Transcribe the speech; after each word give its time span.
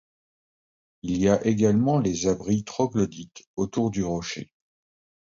Il 1.03 1.17
y 1.17 1.29
a 1.29 1.45
également 1.45 1.99
les 1.99 2.25
abris 2.25 2.63
troglodytes 2.63 3.43
autour 3.55 3.91
du 3.91 4.03
rocher. 4.03 4.51